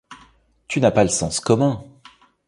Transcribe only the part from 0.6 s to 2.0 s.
Tu n'as pas le sens commun!